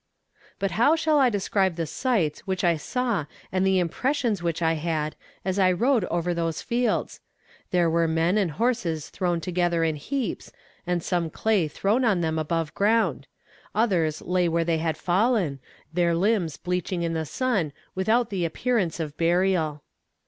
[0.57, 4.73] But how shall I describe the sights which I saw and the impressions which I
[4.73, 7.19] had as I rode over those fields!
[7.69, 10.51] There were men and horses thrown together in heaps,
[10.87, 13.27] and some clay thrown on them above ground;
[13.75, 15.59] others lay where they had fallen,
[15.93, 19.83] their limbs bleaching in the sun without the appearance of burial.